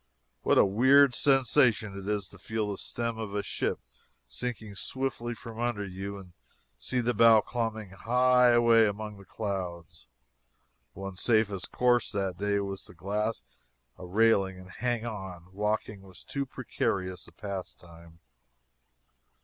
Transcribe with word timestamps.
What 0.41 0.57
a 0.57 0.65
weird 0.65 1.13
sensation 1.13 1.95
it 1.95 2.09
is 2.09 2.27
to 2.29 2.39
feel 2.39 2.71
the 2.71 2.79
stern 2.79 3.19
of 3.19 3.35
a 3.35 3.43
ship 3.43 3.77
sinking 4.27 4.73
swiftly 4.73 5.35
from 5.35 5.59
under 5.59 5.85
you 5.85 6.17
and 6.17 6.33
see 6.79 7.01
the 7.01 7.13
bow 7.13 7.41
climbing 7.41 7.91
high 7.91 8.47
away 8.47 8.87
among 8.87 9.17
the 9.17 9.25
clouds! 9.25 10.07
One's 10.95 11.21
safest 11.21 11.71
course 11.71 12.11
that 12.13 12.37
day 12.39 12.59
was 12.61 12.83
to 12.85 12.95
clasp 12.95 13.45
a 13.95 14.07
railing 14.07 14.57
and 14.57 14.71
hang 14.71 15.05
on; 15.05 15.49
walking 15.53 16.01
was 16.01 16.23
too 16.23 16.47
precarious 16.47 17.27
a 17.27 17.31
pastime. 17.31 18.21